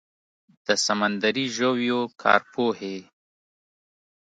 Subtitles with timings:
[0.65, 2.97] د سمندري ژویو کارپوهې